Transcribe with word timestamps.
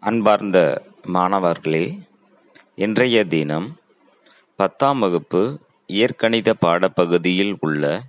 அன்பார்ந்த 0.00 0.58
மாணவர்களே 1.06 1.98
இன்றைய 2.74 3.24
தினம் 3.24 3.76
பத்தாம் 4.56 4.98
வகுப்பு 4.98 5.60
இயற்கணித 5.86 6.54
பாடப்பகுதியில் 6.60 7.54
உள்ள 7.60 8.00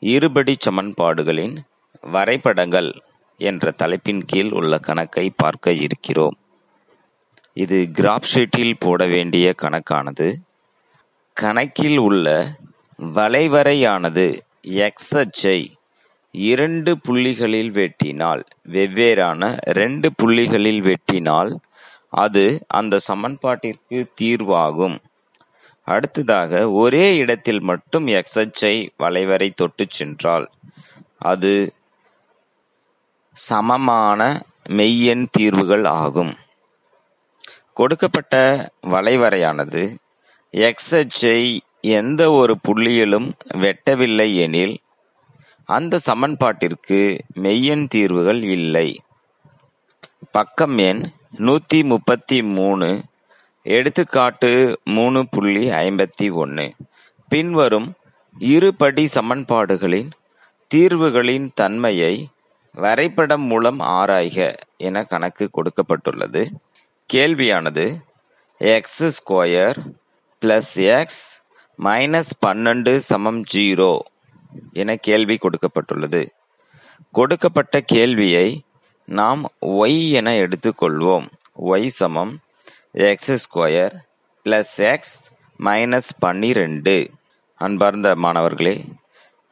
இருபடி 0.00 0.56
சமன்பாடுகளின் 0.66 1.56
வரைபடங்கள் 2.00 2.90
என்ற 3.36 3.70
தலைப்பின் 3.70 4.22
கீழ் 4.24 4.50
உள்ள 4.50 4.78
கணக்கை 4.78 5.32
பார்க்க 5.36 5.72
இருக்கிறோம். 5.72 6.36
இது 7.52 7.88
கிராப் 7.92 8.28
ஷீட்டில் 8.34 8.74
போட 8.78 9.06
வேண்டிய 9.06 9.54
கணக்கானது. 9.62 10.34
கணக்கில் 11.32 11.98
உள்ள 11.98 12.56
வளைவரையானது 13.02 14.40
எக்ஸ் 14.60 15.16
அச்சை 15.16 15.77
இரண்டு 16.30 16.98
புள்ளிகளில் 17.08 17.70
வெட்டினால் 17.70 18.42
வெவ்வேறான 18.68 19.58
ரெண்டு 19.60 20.12
புள்ளிகளில் 20.22 20.82
வெட்டினால் 20.82 21.56
அது 22.08 22.64
அந்த 22.66 23.00
சமன்பாட்டிற்கு 23.08 24.06
தீர்வாகும். 24.20 24.98
அடுத்ததாக 25.84 26.70
ஒரே 26.70 27.16
இடத்தில் 27.16 27.60
மட்டும் 27.60 28.06
எக்ஸ் 28.06 28.38
அச்சை 28.38 28.90
வளைவரை 28.98 29.50
தொட்டு 29.50 29.86
சென்றால் 29.88 30.48
அது 31.18 31.72
சமமான 33.32 34.42
மெய்யெண் 34.68 35.26
தீர்வுகள் 35.30 35.84
ஆகும். 35.84 36.34
கொடுக்கப்பட்ட 37.74 38.34
வளைவரையானது 38.82 39.96
எக்ஸ் 40.50 40.94
அச்சை 40.94 41.60
எந்த 41.80 42.30
ஒரு 42.30 42.56
புள்ளியிலும் 42.68 43.32
வெட்டவில்லை 43.54 44.34
எனில் 44.34 44.76
அந்த 45.68 45.98
சமன்பாட்டிற்கு 46.06 46.98
மெய்யெண் 47.42 47.86
தீர்வுகள் 47.88 48.42
இல்லை. 48.42 48.88
பக்கம் 50.30 50.78
எண் 50.78 51.02
நூத்தி 51.38 51.84
முப்பத்தி 51.84 52.42
மூணு 52.42 53.02
எடுத்துக்காட்டு 53.62 54.50
மூணு 54.84 55.26
புள்ளி 55.30 55.64
ஐம்பத்தி 55.70 56.32
ஒன்று 56.32 56.66
பின்வரும் 57.28 57.92
இருபடி 58.38 59.04
சமன்பாடுகளின் 59.14 60.10
தீர்வுகளின் 60.74 61.46
தன்மையை 61.54 62.14
வரைபடம் 62.72 63.46
மூலம் 63.50 63.80
ஆராய்க 63.80 64.54
என 64.76 65.04
கணக்கு 65.04 65.50
கொடுக்கப்பட்டுள்ளது. 65.52 66.42
கேள்வியானது 67.12 67.86
x 68.58 69.04
square 69.18 69.78
plus 70.42 70.74
x 70.74 71.42
minus 71.82 72.32
பன்னெண்டு 72.46 72.96
சமம் 72.96 73.42
ஜீரோ. 73.54 73.92
என 74.72 74.96
கேள்வி 74.96 75.36
கொடுக்கப்பட்டுள்ளது. 75.36 76.22
கொடுக்கப்பட்ட 77.10 77.80
கேள்வியை 77.80 78.48
நாம் 79.04 79.42
ஒய் 79.60 80.10
என 80.10 80.34
எடுத்துக்கொள்வோம். 80.34 81.26
ஒய் 81.70 81.86
சமம் 81.86 82.32
x 82.92 83.32
square 83.44 83.94
plus 84.44 84.76
x 84.76 85.16
minus 85.60 86.10
பன்னிரெண்டு. 86.18 87.10
அன்பார்ந்த 87.54 88.16
மாணவர்களே 88.16 88.84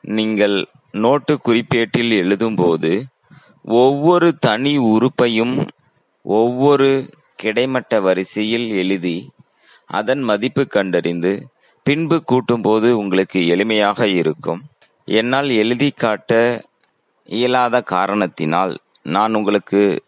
நீங்கள் 0.00 0.56
நோட்டு 0.92 1.41
குறிப்பேட்டில் 1.47 2.12
எழுதும்போது 2.22 3.03
ஒவ்வொரு 3.62 4.34
தனி 4.34 4.78
உறுப்பையும் 4.78 5.69
ஒவ்வொரு 6.22 6.91
கிடைமட்ட 7.34 8.00
வரிசையில் 8.00 8.69
எழுதி 8.83 9.16
அதன் 9.86 10.22
மதிப்பு 10.22 10.66
கண்டறிந்து 10.66 11.33
பின்பு 11.86 12.22
கூட்டும்போது 12.31 12.88
உங்களுக்கு 12.91 13.41
எளிமையாக 13.55 14.03
இருக்கும். 14.03 14.62
என்னால் 15.08 15.50
எழுதி 15.50 15.90
காட்ட 15.90 16.62
இயலாத 17.24 17.82
காரணத்தினால் 17.82 18.78
நான் 19.02 19.34
உங்களுக்கு 19.34 20.04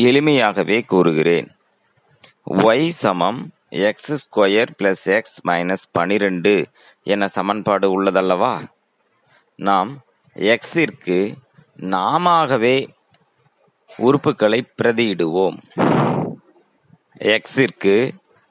எளிமையாகவே 0.00 0.84
கூறுகிறேன். 0.84 1.48
ஒய் 2.50 2.88
சமம் 2.88 3.50
x 3.68 4.12
square 4.12 4.68
plus 4.78 5.04
x 5.04 5.46
minus 5.46 5.86
பனிரெண்டு 5.92 6.66
என 7.02 7.28
சமன்பாடு 7.28 7.86
உள்ளதல்லவா? 7.88 8.68
நாம் 9.56 10.00
எக்ஸிற்கு 10.34 11.34
நாமாகவே 11.76 12.86
உறுப்புகளை 13.98 14.60
பிரதியிடுவோம். 14.82 15.58
எக்ஸிற்கு 17.18 18.10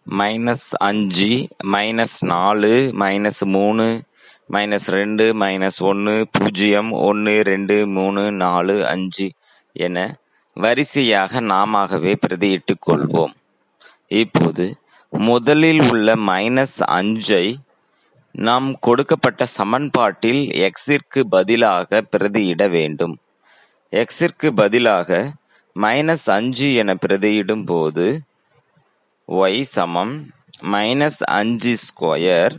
மைனஸ் 0.09 0.67
அஞ்சு 0.77 1.47
மைனஸ் 1.63 2.19
நாலு 2.19 2.91
மைனஸ் 2.99 3.45
மூணு 3.45 4.01
மைனஸ் 4.49 4.87
ரெண்டு 4.87 5.25
மைனஸ் 5.33 5.79
ஒன்று 5.79 6.27
பூஜ்ஜியம் 6.31 6.91
ஒன்று 6.91 7.43
ரெண்டு 7.43 7.87
மூணு 7.87 8.31
நாலு 8.31 8.75
அஞ்சு 8.87 9.27
என 9.75 9.97
வரிசையாக 10.57 11.41
நாமாகவே 11.41 12.13
பிரதியிட்டுக் 12.27 12.83
கொள்வோம். 12.87 13.33
இப்போது 14.07 14.65
முதலில் 15.09 15.81
உள்ள 15.89 16.15
மைனஸ் 16.15 16.77
அஞ்சை 16.99 17.55
நாம் 18.31 18.79
கொடுக்கப்பட்ட 18.79 19.45
சமன்பாட்டில் 19.45 20.41
எக்ஸிற்கு 20.67 21.21
பதிலாக 21.29 22.01
பிரதியிட 22.11 22.69
வேண்டும். 22.69 23.15
எக்ஸிற்கு 23.91 24.47
பதிலாக 24.55 25.31
மைனஸ் 25.75 26.27
அஞ்சு 26.37 26.73
என 26.73 26.93
பிரதியிடும் 26.93 27.65
போது 27.65 28.21
ஒய் 29.27 29.61
சமம் 29.61 30.15
மைனஸ் 30.71 31.21
அஞ்சு 31.39 31.73
ஸ்கொயர் 31.85 32.55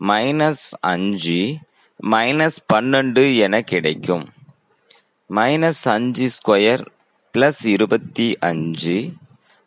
மைனஸ் 0.00 0.74
அஞ்சு 0.80 1.56
மைனஸ் 2.02 2.56
பன்னெண்டு 2.72 3.36
என 3.36 3.60
கிடைக்கும். 3.60 4.28
மைனஸ் 5.30 5.84
அஞ்சு 5.84 6.30
ஸ்கொயர் 6.30 6.86
பிளஸ் 7.32 7.66
இருபத்தி 7.66 8.36
அஞ்சு 8.38 9.12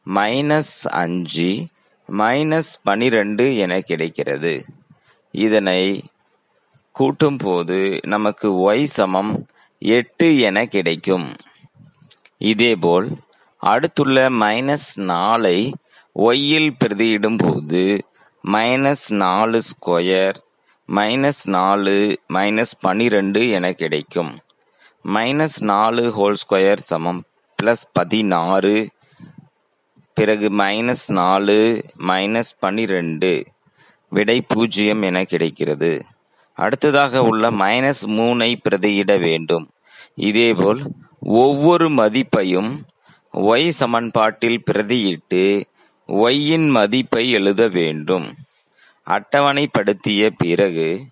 மைனஸ் 0.06 0.88
அஞ்சு 0.88 1.66
மைனஸ் 2.12 2.72
பனிரெண்டு 2.84 3.58
என 3.58 3.80
கிடைக்கிறது. 3.80 4.66
இதனை 5.32 6.04
கூட்டும் 6.92 7.38
போது 7.38 8.00
நமக்கு 8.06 8.72
ஒய் 8.72 8.84
சமம் 8.84 9.48
எட்டு 9.80 10.40
என 10.40 10.66
கிடைக்கும். 10.66 11.36
இதேபோல் 12.38 13.10
அடுத்துள்ள 13.58 14.30
மைனஸ் 14.30 14.90
நாலை 14.96 15.74
ஒய்யில் 16.16 16.72
பிரதியிடும் 16.86 17.38
போது 17.38 18.09
மைனஸ் 18.48 19.14
நாலு 19.14 19.62
ஸ்கொயர் 19.62 20.34
மைனஸ் 20.88 21.44
நாலு 21.46 22.20
மைனஸ் 22.34 22.76
பனிரெண்டு 22.80 23.50
என 23.50 23.72
கிடைக்கும். 23.72 24.40
மைனஸ் 25.06 25.62
நாலு 25.62 26.04
ஹோல் 26.18 26.36
ஸ்கொயர் 26.36 26.76
சமம். 26.76 27.24
ப்ளஸ் 27.64 27.86
பதினாறு 27.94 28.90
பிறகு 30.14 30.50
மைனஸ் 30.50 31.06
நாலு 31.08 31.86
மைனஸ் 32.08 32.52
பன்னிரெண்டு. 32.60 33.46
விடை 34.10 34.42
பூஜ்ஜியம் 34.42 35.02
என 35.02 35.24
கிடைக்கிறது. 35.24 36.06
அடுத்ததாக 36.54 37.22
உள்ள 37.22 37.52
மைனஸ் 37.52 38.06
மூனை 38.06 38.60
பிரதியிட 38.70 39.20
வேண்டும். 39.20 39.72
இதேபோல் 40.16 40.82
ஒவ்வொரு 41.20 41.90
மதிப்பையும் 41.90 42.84
ஒய் 43.34 43.68
சமன்பாட்டில் 43.68 44.64
பிரதியிட்டு 44.72 45.64
ஒய்யின் 46.12 46.70
மதிப்பை 46.70 47.30
எழுத 47.30 47.68
வேண்டும். 47.68 48.36
அட்டவணைப்படுத்திய 49.06 50.30
பிறகு 50.38 51.06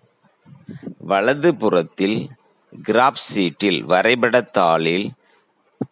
வலது 0.98 1.54
புறத்தில் 1.54 2.30
கிராப் 2.82 3.14
சீட்டில் 3.14 3.86
வரைபடத்தாளில் 3.86 5.10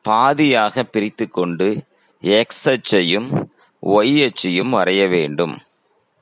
பாதியாக 0.09 0.83
பிரித்து 0.83 1.29
கொண்டு 1.29 1.85
எக்ஸ் 2.21 2.71
அச்சையும் 2.71 3.51
ஒய் 3.83 4.25
அச்சையும் 4.25 4.73
வரைய 4.73 5.09
வேண்டும். 5.09 5.59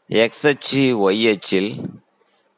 எக்ஸ் 0.07 0.47
அச்சு 0.47 1.11
ஒய் 1.11 1.31
அச்சில் 1.31 1.81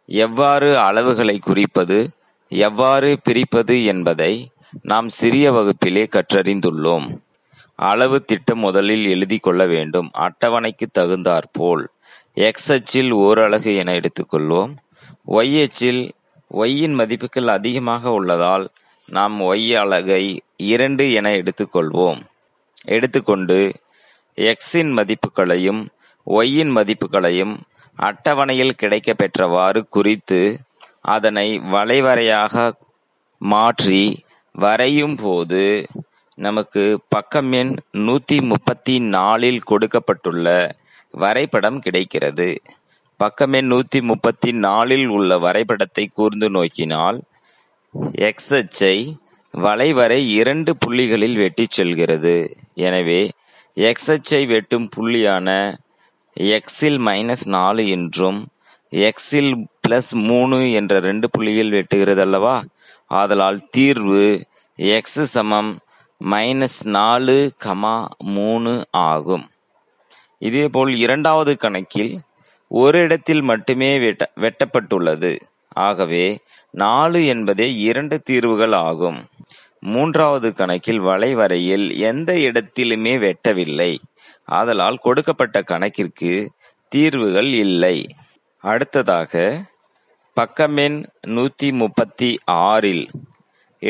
எவ்வாறு 0.07 0.77
அளவுகளை 0.77 1.39
குறிப்பது 1.39 2.11
எவ்வாறு 2.49 3.19
பிரிப்பது 3.23 3.85
என்பதை 3.85 4.51
நாம் 4.83 5.09
சிறிய 5.09 5.53
வகுப்பிலே 5.53 6.07
கற்றறிந்துள்ளோம். 6.11 7.17
அளவு 7.79 8.19
திட்டம் 8.25 8.59
முதலில் 8.59 9.05
எழுதி 9.09 9.39
கொள்ள 9.39 9.63
வேண்டும். 9.67 10.09
அட்டவணைக்கு 10.19 10.87
தகுந்தாற்போல் 10.93 11.85
எக்ஸ் 12.39 12.71
அச்சில் 12.73 13.13
ஓரலகு 13.13 13.73
என 13.77 13.93
எடுத்துக்கொள்வோம் 13.93 14.73
ஒய் 15.29 15.57
அச்சில் 15.63 16.03
ஒய்யின் 16.51 16.95
மதிப்புகள் 16.95 17.49
அதிகமாக 17.49 18.13
உள்ளதால் 18.13 18.65
நாம் 19.09 19.37
ஒய் 19.41 19.73
அலகை 19.75 20.25
இரண்டு 20.67 21.13
என 21.13 21.31
எடுத்துக்கொள்வோம் 21.31 22.21
எடுத்துக்கொண்டு 22.87 23.59
எக்ஸின் 24.39 24.93
மதிப்புகளையும் 24.99 25.83
ஒய்யின் 26.27 26.73
மதிப்புகளையும் 26.77 27.55
அட்டவணையில் 27.99 28.75
கிடைக்க 28.75 29.11
பெற்றவாறு 29.15 29.81
குறித்து 29.89 30.41
அதனை 31.07 31.49
வளைவரையாக 31.71 32.73
மாற்றி 33.41 34.03
வரையும் 34.55 35.17
போது 35.17 35.63
நமக்கு 36.39 36.83
பக்கம் 37.09 37.53
எண் 37.53 37.71
நூத்தி 38.07 38.37
முப்பத்தி 38.43 38.95
நாலில் 39.15 39.61
கொடுக்கப்பட்டுள்ள 39.61 40.47
வரைபடம் 41.15 41.79
கிடைக்கிறது. 41.79 42.49
பக்கம் 43.21 43.53
எண் 43.53 43.71
நூத்தி 43.73 44.01
முப்பத்தி 44.01 44.51
நாலில் 44.53 45.07
உள்ள 45.09 45.39
வரைபடத்தை 45.39 46.05
கூர்ந்து 46.13 46.51
நோக்கினால் 46.51 47.19
எக்ஸ் 48.29 48.53
அச்சை 48.55 48.97
வளைவரை 49.55 50.21
இரண்டு 50.41 50.77
புள்ளிகளில் 50.85 51.37
வெட்டிச் 51.37 51.71
செல்கிறது. 51.71 52.37
எனவே 52.75 53.31
எக்ஸ் 53.75 54.11
அச்சை 54.11 54.43
வெட்டும் 54.47 54.89
புள்ளியான 54.97 55.49
எக்ஸில் 56.37 57.01
மைனஸ் 57.09 57.47
நாலு 57.49 57.83
என்றும் 57.89 58.41
எக்ஸில் 58.93 59.53
பிளஸ் 59.85 60.13
மூணு 60.29 60.59
என்ற 60.73 61.01
ரெண்டு 61.01 61.27
புள்ளியில் 61.31 61.73
வெட்டுகிறது 61.73 62.21
அல்லவா 62.21 62.57
ஆதலால் 63.11 63.61
தீர்வு 63.71 64.27
எக்ஸ் 64.79 65.21
சமம் 65.35 65.71
மைனஸ் 66.25 66.87
நாலு 66.87 67.53
கமா 67.65 68.07
மூணு 68.19 68.87
ஆகும். 68.91 69.51
இதேபோல் 70.39 70.95
இரண்டாவது 70.95 71.57
கணக்கில் 71.57 72.21
ஒரு 72.69 72.99
இடத்தில் 72.99 73.43
மட்டுமே 73.43 73.99
வெட்ட 73.99 74.33
வெட்டப்பட்டுள்ளது. 74.37 75.41
ஆகவே 75.69 76.39
நாலு 76.71 77.27
என்பதே 77.27 77.75
இரண்டு 77.75 78.21
தீர்வுகள் 78.21 78.73
ஆகும். 78.73 79.25
மூன்றாவது 79.81 80.55
கணக்கில் 80.55 81.01
வளைவரையில் 81.01 81.99
எந்த 81.99 82.33
இடத்திலுமே 82.33 83.19
வெட்டவில்லை. 83.19 83.99
ஆதலால் 84.45 84.97
கொடுக்கப்பட்ட 84.97 85.63
கணக்கிற்கு 85.63 86.49
தீர்வுகள் 86.89 87.53
இல்லை. 87.53 88.17
அடுத்ததாக 88.61 89.65
பக்கமெண் 90.41 91.07
நூத்தி 91.27 91.73
முப்பத்தி 91.73 92.39
ஆறில் 92.45 93.11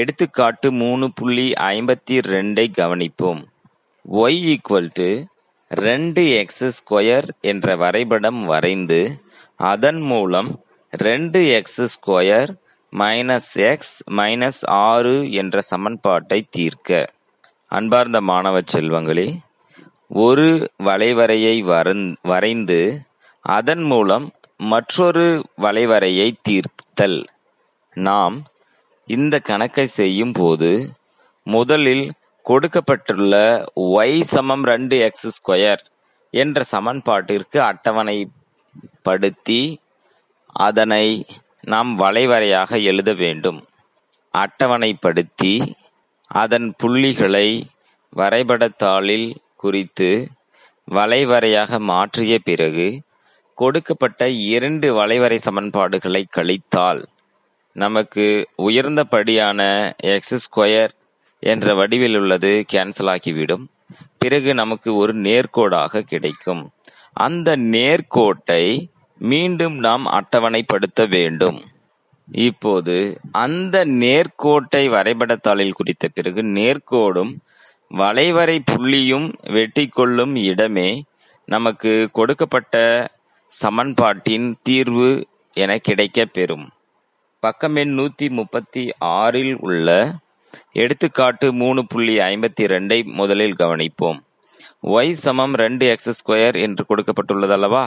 எடுத்துக்காட்டு 0.01 0.69
மூணு 0.83 1.07
புள்ளி 1.19 1.47
ஐம்பத்தி 1.73 2.17
ரெண்டை 2.33 2.67
கவனிப்போம். 2.81 3.43
ஒய் 4.23 4.39
ஈக்குவல் 4.53 4.91
டு 4.99 5.09
ரெண்டு 5.71 6.23
எக்ஸ் 6.41 6.65
ஸ்கொயர் 6.77 7.29
என்ற 7.51 7.77
வரைபடம் 7.83 8.41
வரைந்து 8.53 9.01
அதன் 9.71 10.01
மூலம் 10.11 10.51
ரெண்டு 10.91 11.41
x 11.59 11.83
square 11.95 12.51
minus 12.93 13.53
x 13.71 13.97
minus 14.19 14.61
ஆறு 14.87 15.15
என்ற 15.41 15.61
சமன்பாட்டை 15.71 16.41
தீர்க்க. 16.57 16.91
அன்பார்ந்த 17.77 18.19
மாணவ 18.31 18.57
செல்வங்களே 18.73 19.29
ஒரு 20.25 20.49
வளைவரையை 20.89 21.57
வரந் 21.73 22.05
வரைந்து 22.33 22.81
அதன் 23.45 23.85
மூலம் 23.93 24.27
மற்றொரு 24.73 25.25
வளைவரையை 25.65 26.29
தீர்த்தல். 26.49 27.19
நாம் 27.97 28.37
இந்த 29.09 29.39
கணக்கை 29.39 29.87
செய்யும் 29.87 30.33
போது 30.33 30.71
முதலில் 31.47 32.07
கொடுக்கப்பட்டுள்ள 32.43 33.35
ஒய் 33.97 34.21
சமம் 34.21 34.65
ரெண்டு 34.65 34.97
எக்ஸ் 34.99 35.29
ஸ்கொயர் 35.37 35.83
என்ற 36.35 36.65
சமன்பாட்டிற்கு 36.73 37.59
அட்டவணைப்படுத்தி 37.71 39.61
அதனை 40.59 41.07
நாம் 41.61 41.91
வளைவரையாக 42.01 42.83
எழுத 42.83 43.11
வேண்டும். 43.13 43.61
அட்டவணைப்படுத்தி 44.35 45.55
அதன் 46.31 46.69
புள்ளிகளை 46.79 47.49
வரைபடத்தாளில் 48.13 49.29
குறித்து 49.57 50.11
வளைவரையாக 50.89 51.79
மாற்றிய 51.91 52.39
பிறகு 52.39 52.89
கொடுக்கப்பட்ட 53.59 54.29
இரண்டு 54.29 54.89
வளைவரை 54.95 55.39
சமன்பாடுகளை 55.47 56.23
கழித்தால் 56.37 57.03
நமக்கு 57.77 58.49
உயர்ந்தபடியான 58.59 59.93
எக்ஸ் 59.97 60.35
ஸ்கொயர் 60.35 60.89
என்ற 61.41 61.75
வடிவில் 61.75 62.17
உள்ளது 62.17 62.65
கேன்சல் 62.73 63.09
ஆகிவிடும். 63.09 63.69
பிறகு 64.19 64.55
நமக்கு 64.55 64.97
ஒரு 64.97 65.15
நேர்கோடாக 65.15 66.01
கிடைக்கும். 66.01 66.71
அந்த 67.13 67.57
நேர்கோட்டை 67.57 68.87
மீண்டும் 69.19 69.79
நாம் 69.79 70.07
அட்டவணைப்படுத்த 70.07 71.09
வேண்டும். 71.09 71.63
இப்போது 72.33 73.21
அந்த 73.33 73.85
நேர்கோட்டை 73.85 74.89
வரைபடத்தாளில் 74.89 75.73
குறித்த 75.73 76.09
பிறகு 76.09 76.43
நேர்கோடும் 76.43 77.37
வளைவரை 77.89 78.59
புள்ளியும் 78.71 79.33
வெட்டிக்கொள்ளும் 79.43 80.45
இடமே 80.45 81.05
நமக்கு 81.45 82.09
கொடுக்கப்பட்ட 82.13 82.77
சமன்பாட்டின் 83.49 84.57
தீர்வு 84.63 85.27
என 85.53 85.79
கிடைக்கப் 85.79 86.33
பெறும். 86.33 86.71
பக்கம் 87.41 87.77
எண் 87.77 87.99
நூத்தி 87.99 88.27
முப்பத்தி 88.31 88.83
ஆறில் 88.99 89.57
உள்ள 89.61 90.15
எடுத்துக்காட்டு 90.73 91.53
மூணு 91.53 91.87
புள்ளி 91.87 92.19
ஐம்பத்தி 92.19 92.65
ரெண்டை 92.73 92.99
முதலில் 93.13 93.55
கவனிப்போம். 93.59 94.19
ஒய் 94.83 95.13
சமம் 95.25 95.55
ரெண்டு 95.55 95.87
எக்ஸ் 95.87 96.13
ஸ்கொயர் 96.19 96.57
என்று 96.61 96.85
கொடுக்கப்பட்டுள்ளது 96.89 97.51
அல்லவா 97.51 97.85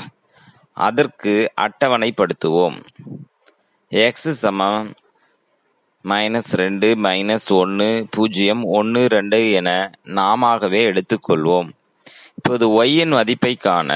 அதற்கு 0.74 1.52
அட்டவணைப்படுத்துவோம். 1.62 2.78
எக்ஸ் 3.92 4.30
சமம் 4.44 4.94
மைனஸ் 6.06 6.52
ரெண்டு 6.54 6.96
மைனஸ் 6.96 7.48
ஒன்று 7.50 8.08
பூஜ்ஜியம் 8.10 8.64
ஒன்று 8.64 9.08
ரெண்டு 9.08 9.52
என 9.52 9.70
நாமாகவே 10.04 10.82
எடுத்துக்கொள்வோம். 10.92 11.70
இப்போது 12.36 12.66
ஒய்யின் 12.70 13.16
மதிப்பை 13.18 13.56
காண 13.56 13.92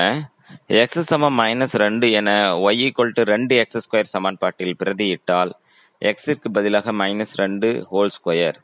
எக்ஸ் 0.67 0.99
சமம் 0.99 1.39
மைனஸ் 1.39 1.75
ரெண்டு 1.75 2.11
என 2.11 2.57
ஒய் 2.57 2.81
ஈக்குவல் 2.85 3.11
டு 3.13 3.23
ரெண்டு 3.23 3.55
எக்ஸ் 3.55 3.79
ஸ்கொயர் 3.85 4.13
சமன்பாட்டில் 4.15 4.75
பிரதியிட்டால் 4.83 5.51
எக்ஸிற்கு 6.01 6.49
பதிலாக 6.53 6.91
மைனஸ் 6.91 7.35
ரெண்டு 7.35 7.87
ஹோல் 7.91 8.09
ஸ்கொயர் 8.09 8.57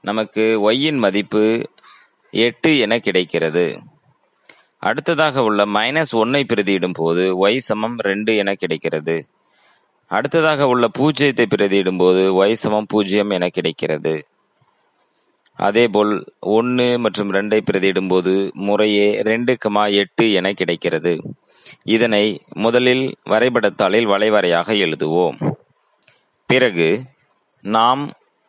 நமக்கு 0.00 0.60
ஒய்யின் 0.62 0.98
மதிப்பு 0.98 1.68
எட்டு 2.30 2.78
என 2.78 2.98
கிடைக்கிறது. 2.98 3.78
அடுத்ததாக 4.78 5.42
உள்ள 5.42 5.66
மைனஸ் 5.66 6.12
ஒன்னை 6.12 6.44
பிரதியிடும் 6.54 6.94
போது 6.94 7.48
ஒய் 7.48 7.56
சமம் 7.56 7.96
ரெண்டு 7.98 8.36
என 8.36 8.54
கிடைக்கிறது. 8.54 9.28
அடுத்ததாக 10.06 10.66
உள்ள 10.66 10.86
பூஜ்ஜியத்தை 10.98 11.46
பிரதியிடும் 11.56 11.98
போது 11.98 12.44
ஒய் 12.44 12.52
சமம் 12.52 12.86
பூஜ்ஜியம் 12.86 13.30
என 13.30 13.48
கிடைக்கிறது. 13.48 14.26
அதேபோல் 15.66 16.12
ஒன்று 16.56 16.86
மற்றும் 17.04 17.32
ரெண்டை 17.36 17.58
பிரதியிடும் 17.68 18.10
போது 18.12 18.32
முறையே 18.66 19.08
ரெண்டு 19.28 19.52
கமா 19.64 19.84
எட்டு 20.02 20.26
என 20.38 20.52
கிடைக்கிறது. 20.60 21.12
இதனை 21.94 22.24
முதலில் 22.64 23.04
வரைபடத்தாளில் 23.32 24.08
வளைவரையாக 24.12 24.74
எழுதுவோம். 24.84 25.36
பிறகு 26.50 26.88
நாம் 27.64 28.02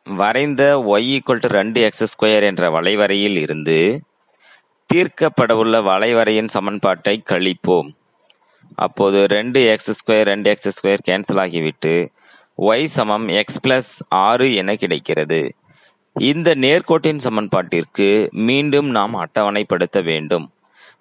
வரைந்த 0.07 0.63
ஒய் 0.93 1.09
ஈக்குவல் 1.15 1.43
டு 1.43 1.49
ரெண்டு 1.59 1.79
எக்ஸ் 1.87 2.05
ஸ்கொயர் 2.13 2.45
என்ற 2.49 2.69
வளைவரையில் 2.75 3.37
இருந்து 3.45 3.79
தீர்க்கப்படவுள்ள 4.89 5.75
வளைவரையின் 5.89 6.51
சமன்பாட்டை 6.55 7.15
கழிப்போம். 7.31 7.89
அப்போது 8.85 9.19
ரெண்டு 9.35 9.59
எக்ஸ் 9.73 9.91
ஸ்கொயர் 9.99 10.29
ரெண்டு 10.33 10.49
எக்ஸ் 10.53 10.71
ஸ்கொயர் 10.77 11.05
கேன்சல் 11.09 11.41
ஆகிவிட்டு 11.43 11.93
ஒய் 12.69 12.87
சமம் 12.97 13.27
எக்ஸ் 13.41 13.61
பிளஸ் 13.65 13.93
ஆறு 14.27 14.47
என 14.61 14.75
கிடைக்கிறது. 14.83 15.41
இந்த 16.15 16.55
நேர்கோட்டின் 16.55 17.19
சமன்பாட்டிற்கு 17.23 18.31
மீண்டும் 18.31 18.89
நாம் 18.89 19.13
அட்டவணைப்படுத்த 19.15 20.01
வேண்டும். 20.03 20.51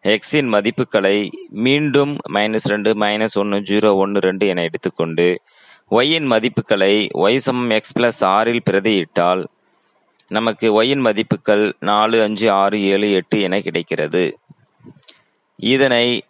எக்ஸின் 0.02 0.48
மதிப்புகளை 0.48 1.30
மீண்டும் 1.48 2.16
மைனஸ் 2.32 2.66
ரெண்டு 2.72 2.94
மைனஸ் 2.94 3.34
ஒன்று 3.34 3.58
ஜீரோ 3.60 3.94
ஒன்று 3.94 4.20
ரெண்டு 4.20 4.46
என 4.46 4.62
எடுத்துக்கொண்டு 4.62 5.26
ஒய்யின் 5.88 6.30
மதிப்புகளை 6.30 7.08
ஒய் 7.14 7.36
சமம் 7.36 7.70
எக்ஸ் 7.70 7.98
பிளஸ் 7.98 8.24
ஆறில் 8.24 8.62
பிரதியிட்டால் 8.70 9.44
நமக்கு 10.28 10.82
ஒய்யின் 10.82 11.00
மதிப்புகள் 11.00 11.64
நாலு 11.80 12.22
அஞ்சு 12.22 12.50
ஆறு 12.50 12.80
ஏழு 12.82 13.10
எட்டு 13.12 13.40
என 13.40 13.60
கிடைக்கிறது. 13.60 14.38
இதனை 15.56 16.22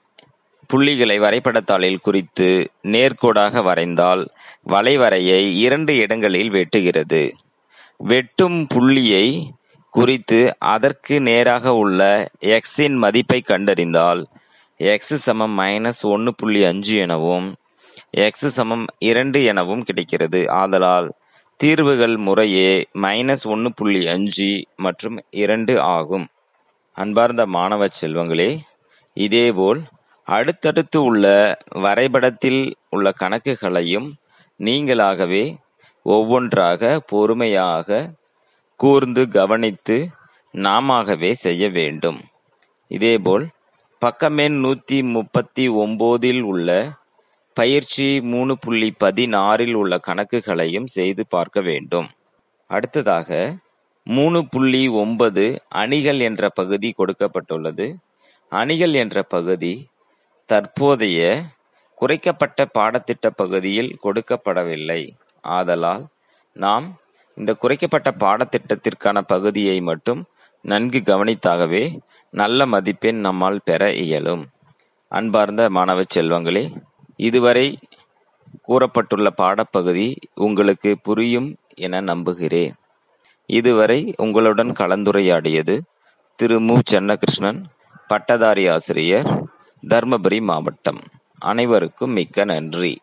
புள்ளிகளை 0.67 1.19
வரைபடத்தாளில் 1.19 2.01
குறித்து 2.01 2.71
நேர்கோடாக 2.83 3.63
வரைந்தால் 3.63 4.27
வளைவரையை 4.69 5.53
இரண்டு 5.55 5.97
இடங்களில் 5.97 6.51
வெட்டுகிறது. 6.51 7.31
வெட்டும் 8.01 8.67
புள்ளியை 8.67 9.27
குறித்து 9.95 10.39
அதற்கு 10.59 11.21
நேராக 11.21 11.73
உள்ள 11.75 12.01
எக்ஸின் 12.41 12.97
மதிப்பை 12.97 13.43
கண்டறிந்தால் 13.49 14.23
எக்ஸ் 14.77 15.15
சமம் 15.15 15.59
மைனஸ் 15.59 16.03
ஒன்று 16.03 16.35
புள்ளி 16.35 16.65
அஞ்சு 16.65 16.99
எனவும் 16.99 17.49
எக்ஸ் 18.11 18.47
சமம் 18.47 18.87
இரண்டு 18.99 19.45
எனவும் 19.45 19.83
கிடைக்கிறது. 19.83 20.41
ஆதலால் 20.51 21.09
தீர்வுகள் 21.61 22.17
முறையே 22.17 22.71
மைனஸ் 23.03 23.45
ஒன்று 23.45 23.73
புள்ளி 23.75 24.03
அஞ்சு 24.09 24.51
மற்றும் 24.77 25.19
இரண்டு 25.31 25.81
ஆகும். 25.81 26.27
அன்பார்ந்த 26.97 27.47
மாணவ 27.47 27.87
செல்வங்களே 28.01 28.51
இதேபோல் 29.15 29.81
அடுத்தடுத்து 30.29 30.99
உள்ள 31.03 31.25
வரைபடத்தில் 31.77 32.63
உள்ள 32.89 33.13
கணக்குகளையும் 33.21 34.09
நீங்களாகவே 34.61 35.45
ஒவ்வொன்றாக 36.03 37.01
பொறுமையாக 37.01 38.15
கூர்ந்து 38.77 39.29
கவனித்து 39.29 40.09
நாமாகவே 40.53 41.31
செய்ய 41.31 41.69
வேண்டும். 41.69 42.21
இதேபோல் 42.87 43.49
பக்கமெண் 44.01 44.57
நூத்தி 44.65 45.03
முப்பத்தி 45.03 45.69
ஒம்போதில் 45.69 46.41
உள்ள 46.41 46.93
பயிற்சி 47.55 48.21
மூணு 48.21 48.59
புள்ளி 48.59 48.95
பதினாறில் 49.05 49.73
உள்ள 49.73 49.99
கணக்குகளையும் 49.99 50.87
செய்து 50.87 51.27
பார்க்க 51.27 51.61
வேண்டும். 51.61 52.09
அடுத்ததாக 52.67 53.57
மூணு 54.05 54.47
புள்ளி 54.47 54.89
ஒன்பது 54.89 55.63
அணிகள் 55.69 56.21
என்ற 56.21 56.49
பகுதி 56.49 56.95
கொடுக்கப்பட்டுள்ளது. 56.99 57.95
அணிகள் 58.49 58.95
என்ற 58.95 59.23
பகுதி 59.23 59.87
தற்போதைய 60.47 61.43
குறைக்கப்பட்ட 61.95 62.65
பாடத்திட்ட 62.79 63.31
பகுதியில் 63.37 63.99
கொடுக்கப்படவில்லை. 64.03 65.11
ஆதலால் 65.43 66.07
நாம் 66.53 66.97
இந்த 67.35 67.57
குறைக்கப்பட்ட 67.63 68.11
பாடத்திட்டத்திற்கான 68.19 69.21
பகுதியை 69.21 69.81
மட்டும் 69.81 70.25
நன்கு 70.63 71.03
கவனித்தாகவே 71.05 71.99
நல்ல 72.31 72.67
மதிப்பெண் 72.67 73.21
நம்மால் 73.21 73.61
பெற 73.65 73.93
இயலும். 73.93 74.47
அன்பார்ந்த 75.09 75.71
மாணவ 75.71 76.03
செல்வங்களே, 76.15 76.77
இதுவரை 77.17 77.79
கூறப்பட்டுள்ள 78.69 79.29
பாடப்பகுதி 79.37 80.17
உங்களுக்கு 80.35 80.99
புரியும் 81.03 81.57
என 81.75 82.01
நம்புகிறேன். 82.01 82.75
இதுவரை 83.47 84.15
உங்களுடன் 84.17 84.71
கலந்துரையாடியது 84.71 85.81
திரு 86.37 86.61
மு. 86.61 86.79
சென்னகிருஷ்ணன், 86.91 87.65
பட்டதாரி 88.09 88.69
ஆசிரியர், 88.69 89.45
தர்மபுரி 89.89 90.41
மாவட்டம். 90.41 91.01
அனைவருக்கும் 91.39 92.11
மிக்க 92.11 92.45
நன்றி. 92.45 92.99